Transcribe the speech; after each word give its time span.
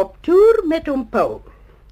Op 0.00 0.14
toer 0.24 0.62
met 0.64 0.86
hom 0.88 1.02
Paul. 1.12 1.40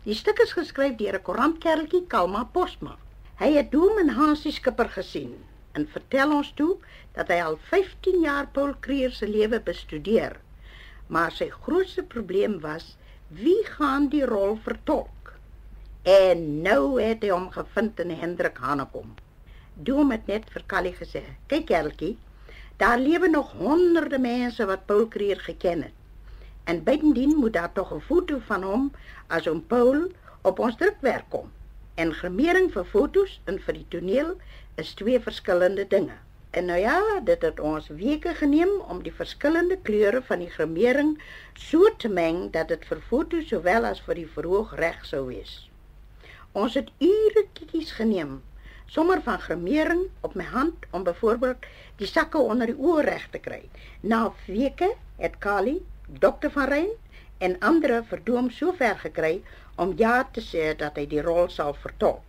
Die 0.06 0.14
stuk 0.16 0.38
is 0.40 0.52
geskryf 0.56 0.94
deur 1.00 1.16
'n 1.18 1.24
koerantkereltjie 1.26 2.06
Kalma 2.12 2.44
Posma. 2.54 2.94
Hy 3.40 3.48
het 3.56 3.68
Doom 3.72 3.98
en 4.02 4.12
Hansie 4.18 4.52
Skipper 4.52 4.88
gesien 4.94 5.34
en 5.72 5.84
vertel 5.94 6.32
ons 6.36 6.52
toe 6.60 6.76
dat 7.18 7.28
hy 7.28 7.38
al 7.46 7.58
15 7.72 8.22
jaar 8.22 8.46
Paul 8.52 8.72
Kreer 8.86 9.12
se 9.16 9.28
lewe 9.28 9.60
bestudeer. 9.66 10.38
Maar 11.06 11.36
sy 11.40 11.50
grootste 11.50 12.06
probleem 12.14 12.56
was 12.60 12.86
wie 13.42 13.60
gaan 13.74 14.08
die 14.08 14.24
rol 14.32 14.56
vertolk? 14.68 15.34
En 16.02 16.62
nou 16.62 17.02
het 17.02 17.22
hy 17.22 17.34
hom 17.34 17.50
gevind 17.58 18.00
in 18.00 18.16
Hendrik 18.22 18.56
Hanekom. 18.56 19.14
Doom 19.74 20.16
het 20.16 20.26
net 20.26 20.48
vir 20.56 20.64
Callie 20.66 20.96
gesê: 21.02 21.24
"Kyk 21.46 21.66
kereltjie, 21.66 22.16
daar 22.76 22.98
lewe 22.98 23.28
nog 23.28 23.52
honderde 23.52 24.18
mense 24.18 24.64
wat 24.64 24.86
Paul 24.86 25.06
Kreer 25.06 25.40
geken 25.40 25.82
het. 25.82 25.97
En 26.68 26.82
bydien 26.84 27.36
moet 27.36 27.52
daar 27.52 27.72
tog 27.72 27.92
'n 27.94 28.00
foto 28.10 28.38
van 28.46 28.62
hom 28.62 28.92
as 29.26 29.46
hom 29.50 29.60
Paul 29.66 30.00
op 30.42 30.58
ons 30.58 30.76
drukwerk 30.76 31.24
kom. 31.28 31.50
En 31.94 32.14
gremering 32.14 32.72
vir 32.72 32.84
fotos 32.84 33.40
en 33.44 33.60
vir 33.60 33.74
die 33.74 33.86
toneel 33.88 34.36
is 34.74 34.94
twee 34.94 35.20
verskillende 35.20 35.86
dinge. 35.86 36.16
En 36.50 36.64
nou 36.64 36.78
ja, 36.78 37.20
dit 37.24 37.42
het 37.42 37.60
ons 37.60 37.88
weke 37.88 38.34
geneem 38.34 38.74
om 38.88 39.02
die 39.02 39.12
verskillende 39.12 39.78
kleure 39.82 40.22
van 40.22 40.38
die 40.38 40.50
gremering 40.50 41.16
so 41.54 41.96
te 41.96 42.08
meng 42.08 42.50
dat 42.50 42.68
dit 42.68 42.84
vir 42.84 43.00
fotos 43.08 43.48
sowel 43.48 43.84
as 43.84 44.00
vir 44.00 44.14
die 44.14 44.30
verhoog 44.36 44.74
reg 44.74 45.04
sou 45.06 45.26
wees. 45.26 45.70
Ons 46.52 46.74
het 46.74 46.90
ure 46.98 47.46
kiekies 47.52 47.92
geneem 47.92 48.42
sommer 48.88 49.20
van 49.22 49.40
gremering 49.40 50.08
op 50.20 50.34
my 50.34 50.44
hand 50.44 50.86
om 50.90 51.02
byvoorbeeld 51.04 51.66
die 51.96 52.06
sakke 52.06 52.38
onder 52.38 52.66
die 52.66 52.80
oë 52.80 53.04
reg 53.04 53.28
te 53.30 53.38
kry. 53.38 53.62
Na 54.00 54.32
weke 54.46 54.94
het 55.16 55.38
Kali 55.38 55.80
dokter 56.08 56.50
van 56.50 56.68
Rein 56.68 56.90
en 57.38 57.58
ander 57.60 58.04
verdoom 58.04 58.50
so 58.50 58.72
ver 58.72 58.98
gekry 58.98 59.42
om 59.76 59.92
ja 59.96 60.28
te 60.32 60.40
sê 60.40 60.72
dat 60.76 60.96
hy 60.96 61.06
die 61.06 61.22
rol 61.22 61.48
sal 61.52 61.74
vertolk. 61.74 62.24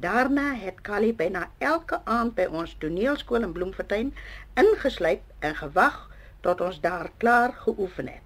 Daarna 0.00 0.54
het 0.58 0.80
Kali 0.82 1.12
byna 1.14 1.48
elke 1.58 2.00
aand 2.04 2.34
by 2.34 2.46
ons 2.50 2.74
toneelskool 2.82 3.46
in 3.46 3.52
Bloemfontein 3.52 4.14
ingesluip 4.58 5.22
en 5.38 5.54
gewag 5.58 5.98
tot 6.46 6.60
ons 6.60 6.80
daar 6.80 7.10
klaar 7.22 7.54
geoefen 7.66 8.08
het. 8.08 8.22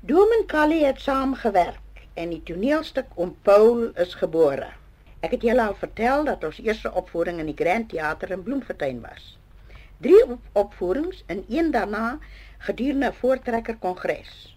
Doom 0.00 0.32
en 0.38 0.46
Kali 0.46 0.84
het 0.84 1.00
saam 1.00 1.34
gewerk 1.34 2.04
en 2.14 2.30
die 2.34 2.42
toneelstuk 2.42 3.06
om 3.14 3.36
Paul 3.42 3.90
is 4.04 4.14
gebore. 4.14 4.68
Ek 5.20 5.34
het 5.36 5.42
julle 5.44 5.64
al 5.68 5.76
vertel 5.76 6.24
dat 6.24 6.44
ons 6.44 6.60
eerste 6.64 6.92
opvoering 6.92 7.40
in 7.40 7.48
die 7.52 7.56
Grand 7.56 7.88
Theater 7.88 8.30
in 8.36 8.42
Bloemfontein 8.42 9.00
was. 9.00 9.36
Drie 10.00 10.24
op 10.24 10.40
opvoerings 10.52 11.24
en 11.26 11.44
een 11.48 11.70
daarna 11.70 12.18
gedurende 12.58 13.06
'n 13.06 13.12
voortrekker 13.12 13.76
kongres. 13.76 14.56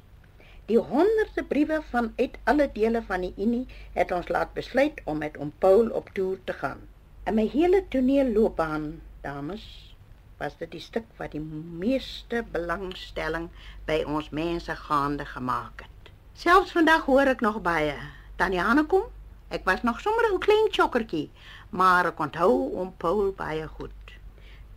Die 0.65 0.77
honderde 0.77 1.43
briewe 1.43 1.81
van 1.89 2.13
uit 2.15 2.37
alle 2.43 2.69
dele 2.73 3.01
van 3.01 3.21
die 3.21 3.33
Unie 3.37 3.67
het 3.93 4.11
ons 4.11 4.27
laat 4.27 4.53
besluit 4.53 5.01
om 5.03 5.17
met 5.17 5.37
om 5.37 5.53
Paul 5.57 5.89
op 5.89 6.09
toer 6.13 6.37
te 6.43 6.53
gaan. 6.53 6.79
In 7.23 7.33
my 7.33 7.47
hele 7.47 7.87
toneelloopbaan, 7.87 9.01
dames, 9.21 9.95
was 10.37 10.57
dit 10.57 10.71
die 10.71 10.79
stuk 10.79 11.05
wat 11.17 11.31
die 11.31 11.43
meeste 11.83 12.45
belangstelling 12.51 13.49
by 13.85 14.03
ons 14.07 14.29
mense 14.29 14.75
gaande 14.75 15.25
gemaak 15.25 15.81
het. 15.81 16.11
Selfs 16.33 16.71
vandag 16.71 17.05
hoor 17.05 17.27
ek 17.35 17.41
nog 17.41 17.61
baie. 17.61 17.97
Tanyane 18.35 18.85
kom. 18.85 19.03
Ek 19.47 19.65
was 19.65 19.83
nog 19.83 19.99
sommer 20.01 20.31
'n 20.33 20.39
klein 20.39 20.67
chokkertjie, 20.71 21.29
maar 21.69 22.05
ek 22.05 22.19
onthou 22.19 22.71
om 22.71 22.93
Paul 22.97 23.33
baie 23.37 23.67
goed. 23.67 24.02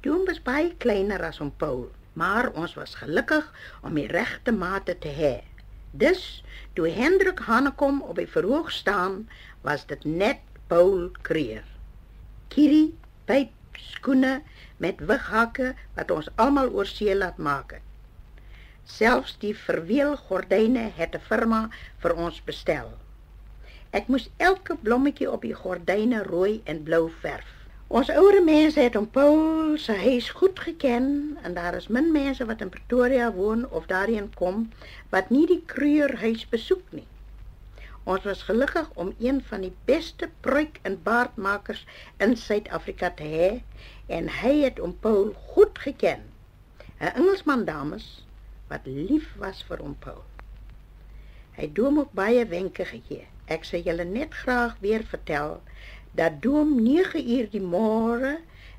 Toe 0.00 0.24
was 0.26 0.42
baie 0.42 0.74
kleiner 0.76 1.22
as 1.24 1.40
om 1.40 1.52
Paul 1.56 1.88
maar 2.16 2.48
ons 2.56 2.74
was 2.74 2.94
gelukkig 2.96 3.44
om 3.84 3.96
die 3.98 4.08
regte 4.08 4.52
mate 4.52 4.94
te 4.98 5.12
hê. 5.12 5.34
Dus 5.92 6.42
toe 6.72 6.88
Hendrik 6.88 7.42
Hanekom 7.44 8.00
op 8.02 8.16
die 8.16 8.28
verhoog 8.28 8.70
staan, 8.72 9.26
was 9.60 9.84
dit 9.86 10.04
net 10.04 10.40
Paul 10.72 11.10
Kreer. 11.28 11.64
Kiri, 12.48 12.94
pyp, 13.28 13.52
skoene 13.76 14.38
met 14.80 15.02
wighakke 15.10 15.74
wat 15.98 16.14
ons 16.14 16.30
almal 16.40 16.72
oor 16.72 16.88
see 16.88 17.12
laat 17.12 17.36
maak 17.36 17.76
het. 17.76 17.84
Selfs 18.88 19.36
die 19.44 19.52
verweel 19.66 20.16
gordyne 20.16 20.88
het 20.96 21.12
'n 21.14 21.26
firma 21.28 21.68
vir 22.00 22.16
ons 22.16 22.40
bestel. 22.48 22.96
Ek 23.92 24.08
moes 24.08 24.30
elke 24.36 24.76
blommetjie 24.76 25.30
op 25.30 25.42
die 25.42 25.54
gordyne 25.54 26.22
rooi 26.22 26.62
en 26.64 26.82
blou 26.82 27.10
verf. 27.20 27.55
Ons 27.86 28.08
ouer 28.10 28.40
mense 28.42 28.80
het 28.82 28.96
hom 28.98 29.04
Paul 29.14 29.76
se 29.78 29.94
huis 29.94 30.30
goed 30.34 30.58
geken 30.58 31.04
en 31.46 31.52
daar 31.54 31.76
is 31.78 31.86
min 31.86 32.08
mense 32.12 32.44
wat 32.48 32.60
in 32.64 32.72
Pretoria 32.74 33.28
woon 33.32 33.62
of 33.70 33.86
daarheen 33.86 34.32
kom 34.34 34.64
wat 35.12 35.30
nie 35.30 35.44
die 35.46 35.60
Kruierhuis 35.70 36.42
besoek 36.50 36.82
nie. 36.90 37.06
Ons 38.02 38.26
was 38.26 38.42
gelukkig 38.48 38.90
om 38.94 39.12
een 39.22 39.38
van 39.50 39.62
die 39.62 39.72
beste 39.84 40.30
pruik 40.40 40.80
en 40.82 40.98
baardmakers 41.02 41.84
in 42.18 42.34
Suid-Afrika 42.36 43.12
te 43.20 43.30
hê 43.36 43.50
en 44.18 44.32
hy 44.40 44.52
het 44.64 44.82
hom 44.82 44.98
Paul 45.06 45.30
goed 45.54 45.78
geken. 45.78 46.26
'n 46.98 47.14
Engelsman 47.14 47.64
dames 47.70 48.26
wat 48.66 48.90
lief 48.90 49.30
was 49.38 49.62
vir 49.62 49.78
hom 49.78 49.94
Paul. 49.98 50.24
Hy 51.54 51.70
het 51.70 51.78
hom 51.78 51.98
ook 52.02 52.12
baie 52.12 52.46
wenke 52.46 52.84
gegee. 52.84 53.26
Ek 53.46 53.62
sê 53.64 53.78
julle 53.78 54.04
net 54.04 54.34
graag 54.34 54.74
weer 54.82 55.06
vertel 55.06 55.60
dat 56.16 56.42
Doom 56.42 56.82
9 56.82 57.20
uur 57.30 57.48
die 57.52 57.60
môre 57.60 58.38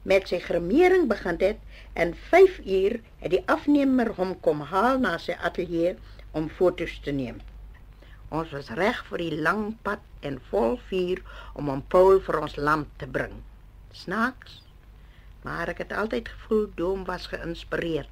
met 0.10 0.30
sy 0.32 0.40
gremering 0.42 1.04
begin 1.12 1.38
het 1.42 1.60
en 1.94 2.16
5 2.30 2.56
uur 2.66 2.96
het 3.22 3.34
die 3.34 3.44
afnemer 3.56 4.10
hom 4.18 4.32
kom 4.48 4.64
haal 4.72 4.98
na 5.04 5.12
sy 5.22 5.36
ateljee 5.50 5.92
om 6.32 6.48
foto's 6.60 6.96
te 7.06 7.14
neem. 7.14 7.38
Ons 8.34 8.56
was 8.56 8.72
reg 8.80 9.04
vir 9.10 9.24
die 9.24 9.42
lang 9.50 9.76
pad 9.86 10.02
en 10.30 10.40
vol 10.50 10.80
vuur 10.90 11.22
om 11.54 11.70
hom 11.70 11.86
Paul 11.94 12.24
vir 12.26 12.40
ons 12.42 12.58
land 12.70 12.90
te 12.98 13.12
bring. 13.20 13.38
Snaaks, 14.02 14.58
maar 15.46 15.70
ek 15.76 15.86
het 15.86 15.94
altyd 15.94 16.34
gevoel 16.34 16.68
Doom 16.82 17.06
was 17.06 17.30
geïnspireerd. 17.36 18.10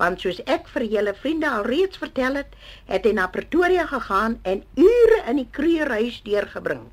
Want 0.00 0.20
soos 0.20 0.42
ek 0.50 0.66
vir 0.74 0.90
julle 0.90 1.14
vriende 1.14 1.48
al 1.52 1.70
reeds 1.70 2.02
vertel 2.02 2.42
het, 2.42 2.58
het 2.90 3.06
hy 3.06 3.14
na 3.14 3.30
Pretoria 3.30 3.86
gegaan 3.86 4.40
en 4.42 4.66
ure 4.74 5.22
in 5.30 5.44
die 5.44 5.50
kruierhuis 5.54 6.22
deurgebring 6.26 6.88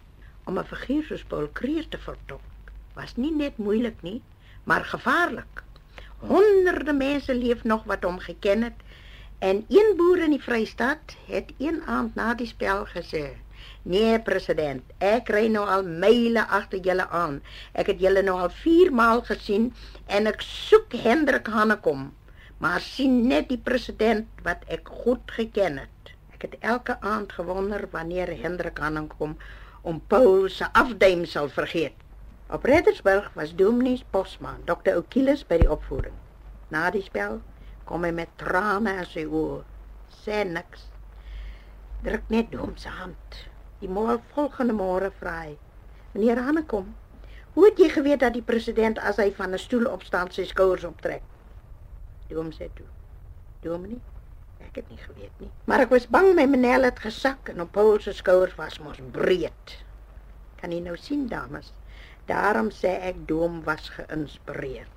om 0.46 0.58
'n 0.58 0.66
figuur 0.72 1.04
soos 1.04 1.24
Paul 1.24 1.48
Kreer 1.54 1.88
te 1.90 1.98
vertolk 1.98 2.42
was 2.94 3.16
nie 3.16 3.32
net 3.36 3.58
moeilik 3.58 4.02
nie, 4.02 4.22
maar 4.64 4.86
gevaarlik. 4.86 5.64
Honderde 6.18 6.94
mense 6.94 7.36
leef 7.36 7.64
nog 7.64 7.84
wat 7.84 8.04
hom 8.04 8.20
geken 8.20 8.62
het 8.62 8.84
en 9.40 9.66
een 9.68 9.94
boer 9.98 10.22
in 10.24 10.36
die 10.36 10.42
Vrystaat 10.42 11.16
het 11.28 11.54
een 11.58 11.82
aand 11.86 12.16
na 12.16 12.34
die 12.34 12.48
spel 12.48 12.86
gesê: 12.86 13.24
"Nee, 13.82 14.20
president, 14.20 14.84
ek 14.98 15.30
ry 15.30 15.48
nou 15.48 15.66
al 15.68 15.84
myle 15.84 16.46
agter 16.48 16.80
julle 16.80 17.08
aan. 17.10 17.42
Ek 17.74 17.88
het 17.88 18.00
julle 18.00 18.22
nou 18.22 18.40
al 18.40 18.50
4 18.50 18.94
maal 18.94 19.22
gesien 19.22 19.74
en 20.06 20.28
ek 20.28 20.42
soek 20.42 20.94
Hendrik 20.94 21.48
Hanekom, 21.48 22.14
maar 22.58 22.80
sien 22.80 23.28
net 23.28 23.50
die 23.50 23.58
president 23.58 24.28
wat 24.44 24.64
ek 24.68 24.88
goed 25.04 25.32
geken 25.40 25.78
het." 25.78 26.14
Ek 26.34 26.42
het 26.42 26.56
elke 26.60 27.00
aand 27.02 27.32
gewonder 27.32 27.88
wanneer 27.92 28.32
Hendrik 28.42 28.78
Hanekom 28.78 29.38
om 29.84 30.00
Paul 30.08 30.50
se 30.50 30.68
afduim 30.72 31.26
sal 31.26 31.50
vergeet. 31.50 31.94
Op 32.48 32.64
Reddersburg 32.64 33.32
was 33.34 33.56
Dominee 33.56 34.04
Posma, 34.10 34.58
Dr. 34.64 34.96
Okilis 34.96 35.44
by 35.48 35.58
die 35.60 35.70
opvoering. 35.72 36.16
Na 36.72 36.88
die 36.94 37.04
spel 37.04 37.42
kom 37.84 38.06
hy 38.08 38.14
met 38.16 38.32
trane 38.40 38.94
in 39.02 39.10
sy 39.10 39.26
oë, 39.28 39.60
sê 40.24 40.44
niks. 40.48 40.88
Druk 42.06 42.32
net 42.32 42.52
Dom 42.56 42.78
se 42.80 42.92
hand. 42.96 43.40
Die 43.84 43.92
môre 43.92 44.22
volgende 44.32 44.76
môre 44.78 45.12
vra 45.20 45.36
hy: 45.42 45.58
"Meneer 46.14 46.40
Hanekom, 46.48 46.96
hoe 47.54 47.66
het 47.68 47.80
jy 47.80 47.90
geweet 47.92 48.24
dat 48.24 48.38
die 48.40 48.46
president 48.46 49.00
as 49.00 49.20
hy 49.20 49.30
van 49.36 49.52
'n 49.52 49.60
stoel 49.60 49.92
opstaan 49.92 50.32
sy 50.32 50.46
skouers 50.48 50.88
optrek?" 50.88 51.24
Dom 52.30 52.52
sê 52.52 52.70
toe: 52.76 52.88
"Dominee, 53.62 54.00
Ek 54.74 54.80
het 54.82 54.90
nie 54.90 55.04
geweet 55.06 55.42
nie. 55.44 55.52
Maar 55.70 55.84
ek 55.84 55.92
was 55.94 56.08
bang 56.10 56.32
my 56.34 56.48
menel 56.50 56.88
het 56.88 56.98
gesak 57.04 57.52
en 57.52 57.62
op 57.62 57.76
Paul 57.76 58.00
se 58.02 58.10
skouers 58.18 58.56
was 58.58 58.80
mos 58.82 58.98
breed. 59.14 59.76
Kan 60.58 60.74
jy 60.74 60.80
nou 60.82 60.96
sien, 60.98 61.28
dames? 61.30 61.70
Daarom 62.26 62.72
sê 62.74 62.96
ek 63.12 63.20
Doom 63.30 63.60
was 63.68 63.92
geïnspireer. 63.94 64.90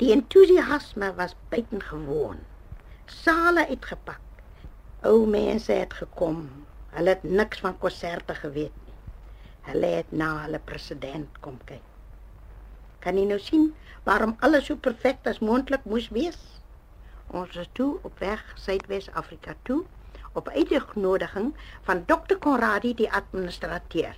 Die 0.00 0.14
entoesiasme 0.16 1.12
was 1.20 1.36
buitengewoon. 1.52 2.40
Sale 3.04 3.66
uitgepak. 3.68 4.24
Ou 5.04 5.26
mense 5.28 5.76
het 5.76 6.00
gekom. 6.00 6.46
Hulle 6.96 7.18
het 7.18 7.28
niks 7.28 7.60
van 7.68 7.76
konserte 7.84 8.40
geweet 8.40 8.72
nie. 8.86 8.98
Hulle 9.68 9.92
het 10.00 10.16
na 10.24 10.32
hulle 10.46 10.64
president 10.64 11.36
kom 11.44 11.60
kyk. 11.68 11.84
Kan 13.04 13.20
jy 13.20 13.28
nou 13.28 13.42
sien 13.44 13.74
waarom 14.08 14.38
alles 14.40 14.72
so 14.72 14.80
perfek 14.88 15.28
as 15.28 15.44
moontlik 15.44 15.84
moes 15.84 16.08
wees? 16.16 16.55
Ons 17.34 17.56
is 17.56 17.68
toe 17.72 17.98
op 18.02 18.18
weg 18.18 18.42
Suidwes-Afrika 18.54 19.54
toe 19.62 19.84
op 20.32 20.48
uitnodiging 20.48 21.54
van 21.82 22.04
Dr. 22.04 22.36
Conradi 22.38 22.94
die 22.94 23.12
administrateur. 23.12 24.14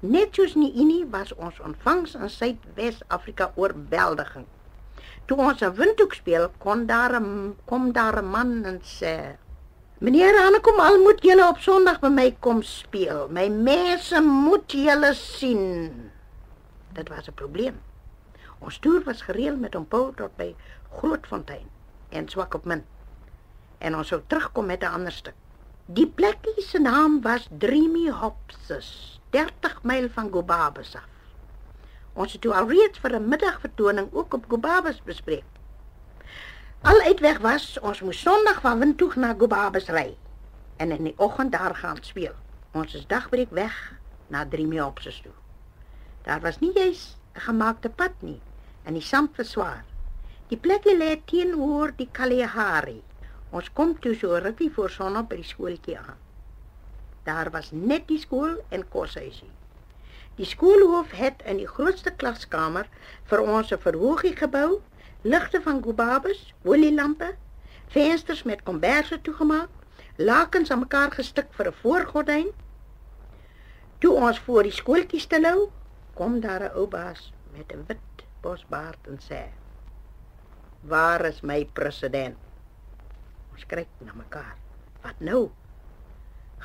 Net 0.00 0.34
soos 0.34 0.54
in 0.54 0.64
die 0.66 0.80
Unie 0.82 1.04
was 1.10 1.34
ons 1.34 1.60
ontvangs 1.60 2.16
in 2.18 2.30
Suidwes-Afrika 2.30 3.52
oorweldigend. 3.54 4.48
Toe 5.26 5.38
ons 5.38 5.62
'n 5.62 5.74
windhoek 5.74 6.14
speel, 6.14 6.50
kon 6.58 6.86
daar 6.86 7.20
'n 7.20 7.56
kom 7.64 7.92
daar 7.92 8.18
'n 8.22 8.30
man 8.30 8.64
en 8.64 8.80
sê: 8.82 9.36
Meneer 9.98 10.34
Hanekom, 10.42 10.80
al 10.80 10.98
moet 10.98 11.22
julle 11.22 11.48
op 11.48 11.58
Sondag 11.58 12.00
by 12.00 12.08
my 12.08 12.36
kom 12.40 12.62
speel. 12.62 13.28
My 13.30 13.48
mense 13.48 14.20
moet 14.20 14.72
julle 14.72 15.14
sien. 15.14 16.10
Dit 16.92 17.08
was 17.08 17.28
'n 17.28 17.34
probleem. 17.34 17.80
Ons 18.58 18.78
toer 18.78 19.02
was 19.04 19.22
gereël 19.22 19.56
met 19.56 19.74
hom 19.74 19.86
Paul 19.86 20.12
tot 20.14 20.36
by 20.36 20.54
Grootfontein 20.90 21.75
en 22.16 22.28
Swakopmin. 22.28 22.84
En 23.78 23.96
ons 23.96 24.08
sou 24.08 24.20
terugkom 24.26 24.66
met 24.66 24.82
'n 24.82 24.94
ander 24.98 25.12
stuk. 25.12 25.34
Die 25.86 26.06
plekkie 26.06 26.62
se 26.62 26.78
naam 26.78 27.20
was 27.22 27.48
Dreamy 27.58 28.10
Hopses, 28.10 29.20
30 29.30 29.82
myl 29.82 30.08
van 30.08 30.30
Gobabis 30.32 30.94
af. 30.96 31.08
Ons 32.12 32.32
het 32.32 32.40
toe 32.40 32.54
alreeds 32.54 32.98
vir 32.98 33.14
'n 33.14 33.28
middagvertoning 33.28 34.08
ook 34.12 34.34
op 34.34 34.44
Gobabis 34.48 35.02
bespreek. 35.02 35.44
Al 36.82 37.00
uitweg 37.00 37.38
was, 37.38 37.78
ons 37.80 38.00
moes 38.00 38.20
Sondag 38.20 38.60
van 38.60 38.78
Windhoek 38.78 39.16
na 39.16 39.34
Gobabis 39.38 39.88
ry 39.88 40.16
en 40.76 40.90
in 40.90 41.04
die 41.04 41.14
oggend 41.16 41.52
daar 41.52 41.74
gaan 41.74 41.98
speel. 42.00 42.34
Ons 42.72 42.94
is 42.94 43.06
dagbreek 43.06 43.50
weg 43.50 43.92
na 44.26 44.46
Dreamy 44.46 44.78
Hopses 44.78 45.20
toe. 45.20 45.32
Daar 46.22 46.40
was 46.40 46.58
nie 46.58 46.72
eens 46.72 47.16
'n 47.34 47.40
gemaakte 47.40 47.88
pad 47.88 48.12
nie 48.20 48.40
en 48.82 48.92
die 48.92 49.02
sand 49.02 49.36
was 49.36 49.50
swaar. 49.50 49.84
Die 50.46 50.58
plekkie 50.62 50.92
lê 50.94 51.16
teenoor 51.26 51.90
die 51.98 52.06
Kalahari. 52.16 53.00
Ons 53.50 53.70
kom 53.74 53.96
toe 53.98 54.12
so 54.14 54.36
rukkie 54.38 54.68
voor 54.76 54.92
son 54.94 55.16
op 55.18 55.32
by 55.32 55.40
die 55.40 55.48
skooltjie 55.48 55.96
aan. 55.98 56.20
Daar 57.26 57.50
was 57.50 57.72
net 57.74 58.06
die 58.06 58.20
skool 58.22 58.52
en 58.70 58.84
koshuisie. 58.92 59.50
Die 60.38 60.46
skoolhoof 60.46 61.16
het 61.18 61.42
in 61.50 61.58
die 61.58 61.66
grootste 61.66 62.12
klaskamer 62.22 62.86
vir 63.32 63.42
ons 63.42 63.72
'n 63.72 63.82
verhoogie 63.88 64.36
gebou, 64.36 64.80
ligte 65.24 65.60
van 65.66 65.82
gubabes, 65.82 66.54
olielampe, 66.62 67.34
vensters 67.88 68.44
met 68.44 68.62
komberse 68.62 69.20
toegemaak, 69.20 69.68
lakens 70.16 70.70
aan 70.70 70.84
mekaar 70.86 71.10
gestik 71.10 71.50
vir 71.58 71.66
'n 71.66 71.78
voorgordyn. 71.82 72.48
Toe 73.98 74.14
ons 74.14 74.38
voor 74.38 74.62
die 74.62 74.78
skooltjie 74.80 75.20
stilhou, 75.20 75.70
kom 76.14 76.40
daar 76.40 76.62
'n 76.62 76.76
ou 76.76 76.86
baas 76.86 77.32
met 77.52 77.72
'n 77.72 77.84
wit 77.88 78.26
bosbaard 78.40 79.06
en 79.06 79.18
sê: 79.18 79.65
"Waar 80.88 81.24
is 81.26 81.40
my 81.42 81.64
president?" 81.72 82.36
Ons 83.52 83.66
kyk 83.66 83.88
na 84.04 84.12
mekaar. 84.12 84.56
Wat 85.02 85.18
nou? 85.18 85.50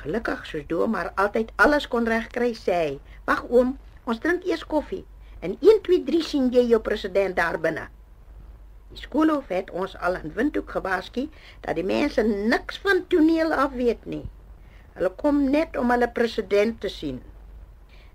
Gelukkig 0.02 0.46
soos 0.46 0.66
Doo 0.66 0.86
maar 0.86 1.12
altyd 1.14 1.52
alles 1.56 1.88
kon 1.88 2.06
regkry 2.06 2.52
sê 2.58 2.76
hy. 2.82 3.00
Wag 3.24 3.44
oom, 3.48 3.78
ons 4.04 4.18
drink 4.18 4.44
eers 4.44 4.64
koffie. 4.66 5.04
En 5.40 5.56
1 5.60 5.82
2 5.86 6.02
3 6.08 6.22
sien 6.22 6.50
jy 6.54 6.64
jou 6.70 6.80
president 6.80 7.36
daar 7.36 7.58
binne. 7.60 7.88
Die 8.92 9.00
skoolhof 9.00 9.48
het 9.48 9.70
ons 9.70 9.94
al 10.06 10.18
in 10.20 10.34
Windhoek 10.36 10.74
gewaarsku 10.76 11.22
dat 11.64 11.78
die 11.78 11.86
mense 11.86 12.22
niks 12.28 12.80
van 12.84 13.06
toneel 13.14 13.54
af 13.64 13.72
weet 13.78 14.04
nie. 14.14 14.24
Hulle 14.96 15.10
kom 15.22 15.38
net 15.54 15.78
om 15.80 15.94
hulle 15.94 16.08
president 16.18 16.80
te 16.80 16.90
sien. 16.92 17.22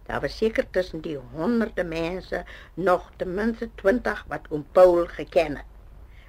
Daar 0.08 0.22
was 0.22 0.38
seker 0.38 0.70
tussen 0.72 1.02
die 1.02 1.18
honderde 1.34 1.84
mense 1.84 2.44
nog 2.76 3.10
ten 3.18 3.34
minste 3.34 3.70
20 3.82 4.24
wat 4.28 4.46
oom 4.52 4.68
Paul 4.78 5.08
geken 5.16 5.58
het. 5.62 5.77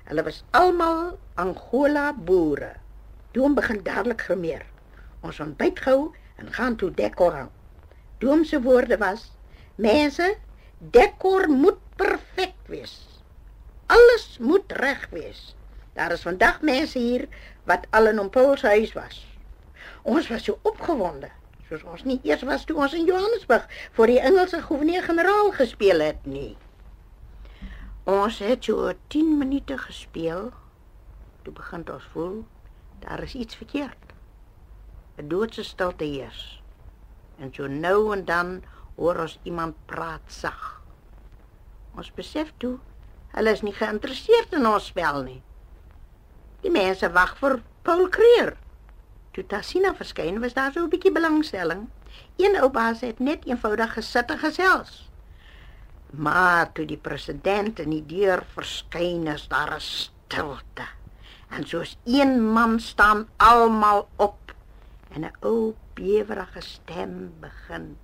Hulle 0.09 0.23
was 0.25 0.43
almal 0.57 1.19
Angola 1.37 2.13
boere. 2.13 2.73
Doom 3.37 3.55
begin 3.55 3.83
dadelik 3.85 4.23
gemeer. 4.25 4.63
Ons 5.21 5.41
ontbyt 5.45 5.81
gou 5.85 6.15
en 6.41 6.53
gaan 6.53 6.77
toe 6.81 6.89
dekor 6.97 7.35
aan. 7.37 7.51
Doom 8.19 8.45
se 8.45 8.61
woorde 8.63 8.97
was: 8.97 9.33
"Mense, 9.75 10.37
dekor 10.79 11.49
moet 11.49 11.77
perfek 11.97 12.55
wees. 12.67 12.95
Alles 13.87 14.39
moet 14.41 14.73
reg 14.73 15.09
wees. 15.11 15.55
Daar 15.93 16.13
is 16.13 16.25
vandag 16.25 16.61
mense 16.61 16.99
hier 16.99 17.29
wat 17.65 17.85
al 17.91 18.09
in 18.09 18.21
ons 18.21 18.31
Paul 18.31 18.57
se 18.57 18.67
huis 18.67 18.93
was. 18.93 19.27
Ons 20.03 20.29
was 20.29 20.45
so 20.45 20.59
opgewonde, 20.63 21.29
soos 21.69 21.83
ons 21.83 22.05
nie 22.05 22.21
eers 22.23 22.43
was 22.43 22.65
toe 22.65 22.77
ons 22.77 22.95
in 22.95 23.05
Johannesburg 23.05 23.69
vir 23.93 24.07
die 24.07 24.21
Engelse 24.21 24.63
goewerneur-generaal 24.63 25.53
gespeel 25.61 26.01
het 26.01 26.27
nie." 26.27 26.57
Ons 28.09 28.39
het 28.41 28.65
so 28.65 28.89
10 29.13 29.35
minute 29.37 29.77
gespeel. 29.79 30.47
Toe 31.45 31.53
begin 31.53 31.83
ons 31.93 32.05
voel 32.13 32.39
daar 33.03 33.21
is 33.23 33.35
iets 33.35 33.57
verkeerd. 33.61 34.15
'n 35.19 35.29
Doodse 35.29 35.63
stilte 35.63 36.05
heers. 36.05 36.63
En 37.39 37.53
so 37.55 37.67
nou 37.67 38.13
en 38.13 38.25
dan 38.25 38.63
hoor 38.97 39.21
ons 39.21 39.39
iemand 39.43 39.75
praat 39.85 40.25
sag. 40.27 40.83
Ons 41.97 42.13
besef 42.13 42.53
toe 42.57 42.79
hulle 43.37 43.51
is 43.51 43.63
nie 43.63 43.77
geïnteresseerd 43.77 44.53
in 44.53 44.67
ons 44.67 44.87
spel 44.87 45.23
nie. 45.23 45.43
Die 46.61 46.71
mense 46.71 47.13
wag 47.13 47.37
vir 47.37 47.61
Paul 47.83 48.09
Creer. 48.09 48.57
Toe 49.31 49.47
Tassina 49.47 49.95
verskyn, 49.95 50.41
was 50.41 50.55
daar 50.55 50.73
so 50.73 50.85
'n 50.85 50.89
bietjie 50.89 51.13
belangstelling. 51.13 51.89
Een 52.37 52.57
ou 52.57 52.71
baas 52.71 53.01
het 53.01 53.19
net 53.19 53.45
eenvoudig 53.45 53.93
gesit 53.93 54.31
en 54.31 54.39
gesels. 54.39 55.08
Maar 56.11 56.73
toe 56.73 56.87
die 56.89 56.97
president 56.97 57.79
in 57.79 57.91
die 57.93 58.05
deur 58.07 58.41
verskyn, 58.55 59.27
is 59.27 59.49
daar 59.49 59.75
'n 59.77 59.81
stilte. 59.81 60.87
En 61.49 61.67
soos 61.67 61.97
een 62.05 62.53
man 62.53 62.81
staan 62.81 63.29
almal 63.37 64.09
op 64.17 64.55
en 65.09 65.21
'n 65.21 65.37
ou 65.41 65.75
bewerige 65.95 66.61
stem 66.61 67.35
begin. 67.41 67.99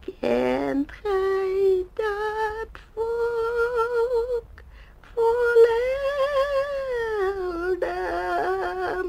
Kent 0.00 0.92
gij 0.92 1.86
dat 1.94 2.80
volk 2.94 4.62
volelde 5.00 5.82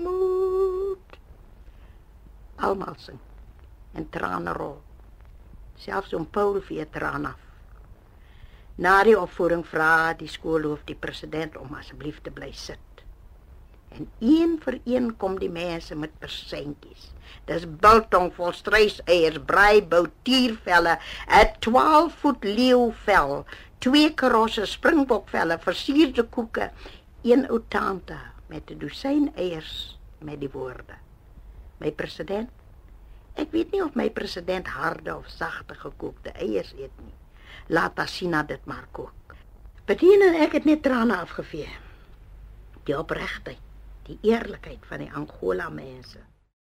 moed? 0.04 1.18
Almal 2.56 2.94
sing 2.98 3.20
en 3.92 4.10
trane 4.10 4.54
rol. 4.54 4.82
Selfs 5.76 6.14
om 6.14 6.30
Paul 6.30 6.62
vir 6.62 6.90
trane 6.90 7.28
af. 7.28 7.45
Na 8.76 8.98
die 9.08 9.16
opvoering 9.16 9.64
vra 9.64 10.14
die 10.20 10.28
skoolhoof 10.28 10.82
die 10.90 10.98
president 11.00 11.54
om 11.56 11.78
asseblief 11.80 12.18
te 12.24 12.32
bly 12.36 12.50
sit. 12.52 13.04
En 13.96 14.10
een 14.20 14.58
vir 14.66 14.80
een 14.84 15.08
kom 15.22 15.38
die 15.40 15.50
mense 15.50 15.96
met 15.96 16.18
persentjies. 16.20 17.06
Dis 17.48 17.64
biltong 17.86 18.34
vol 18.36 18.52
struiseiers, 18.52 19.40
braaibou, 19.48 20.10
tiervelle, 20.28 20.98
'n 21.40 21.56
12 21.60 22.20
voet 22.20 22.44
leeuvel, 22.44 23.46
twee 23.80 24.14
karosse 24.14 24.66
springbokvelle, 24.66 25.60
versierde 25.60 26.24
koeke, 26.24 26.72
een 27.24 27.50
ou 27.50 27.64
tante 27.68 28.20
met 28.48 28.72
'n 28.72 28.80
dosyn 28.80 29.32
eiers 29.36 29.98
met 30.20 30.40
die 30.40 30.52
woorde: 30.52 31.00
"My 31.80 31.92
president, 31.92 32.50
ek 33.36 33.52
weet 33.52 33.72
nie 33.72 33.84
of 33.84 33.96
my 33.96 34.10
president 34.10 34.68
harde 34.68 35.16
of 35.16 35.28
sagte 35.28 35.76
gekookte 35.76 36.32
eiers 36.32 36.74
eet 36.74 36.98
nie." 37.00 37.16
Laat 37.68 38.00
Asina 38.00 38.44
dit 38.44 38.66
maar 38.66 38.88
kook. 38.92 39.36
Bettina 39.86 40.32
en 40.34 40.40
ek 40.42 40.60
het 40.60 40.66
net 40.66 40.84
trane 40.84 41.18
afgevee. 41.18 41.70
Die 42.86 42.98
opregtheid, 42.98 43.62
die 44.06 44.18
eerlikheid 44.22 44.86
van 44.90 45.04
die 45.04 45.12
Angola 45.14 45.70
mense. 45.70 46.22